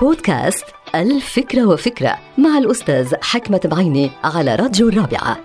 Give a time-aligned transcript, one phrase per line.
[0.00, 5.38] بودكاست الفكرة وفكرة مع الأستاذ حكمة بعيني على راديو الرابعة.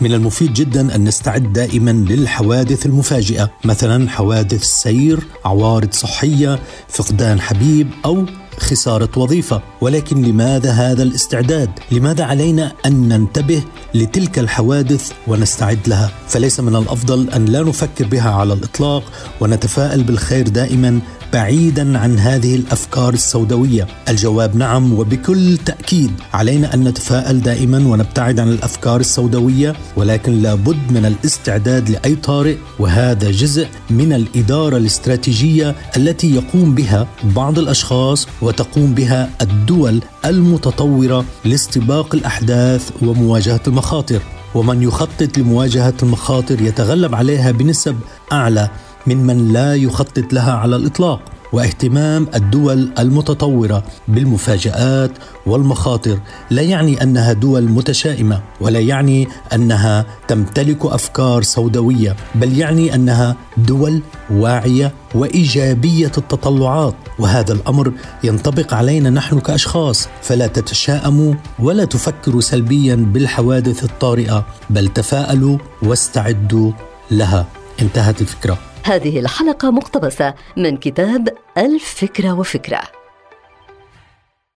[0.00, 6.58] من المفيد جدا أن نستعد دائما للحوادث المفاجئة مثلا حوادث سير عوارض صحية
[6.88, 8.26] فقدان حبيب أو
[8.62, 9.62] خسارة وظيفة.
[9.80, 13.62] ولكن لماذا هذا الاستعداد؟ لماذا علينا أن ننتبه
[13.94, 19.02] لتلك الحوادث ونستعد لها؟ فليس من الأفضل أن لا نفكر بها على الإطلاق
[19.40, 21.00] ونتفائل بالخير دائما
[21.32, 23.86] بعيدا عن هذه الأفكار السوداوية.
[24.08, 29.76] الجواب نعم وبكل تأكيد علينا أن نتفائل دائما ونبتعد عن الأفكار السوداوية.
[29.96, 37.58] ولكن لابد من الاستعداد لأي طارئ وهذا جزء من الإدارة الاستراتيجية التي يقوم بها بعض
[37.58, 38.28] الأشخاص.
[38.52, 44.22] وتقوم بها الدول المتطورة لاستباق الأحداث ومواجهة المخاطر.
[44.54, 47.96] ومن يخطط لمواجهة المخاطر يتغلب عليها بنسب
[48.32, 48.70] أعلى
[49.06, 51.20] ممن لا يخطط لها على الإطلاق.
[51.52, 55.10] واهتمام الدول المتطورة بالمفاجآت
[55.46, 56.18] والمخاطر.
[56.50, 64.02] لا يعني أنها دول متشائمة ولا يعني أنها تمتلك أفكار سوداوية بل يعني أنها دول
[64.30, 66.94] واعية وإيجابية التطلعات.
[67.18, 67.92] وهذا الأمر
[68.24, 70.08] ينطبق علينا نحن كأشخاص.
[70.22, 76.72] فلا تتشائموا ولا تفكروا سلبيا بالحوادث الطارئة بل تفاءلوا واستعدوا
[77.10, 77.46] لها.
[77.82, 78.58] انتهت الفكرة.
[78.84, 83.01] هذه الحلقة مقتبسة من كتاب الفكرة وفكرة.